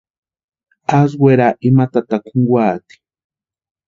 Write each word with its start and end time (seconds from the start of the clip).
Asï 0.97 1.15
wera 1.21 1.47
ima 1.67 1.85
tataka 1.93 2.27
junkwaati. 2.33 2.95